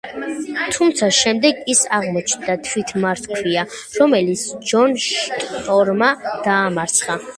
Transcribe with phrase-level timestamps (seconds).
[0.75, 3.65] თუმცა შემდეგ ის აღმოჩნდა თვითმარქვია,
[3.99, 6.11] რომელიც ჯონ შტორმმა
[6.49, 7.21] დაამარცხა.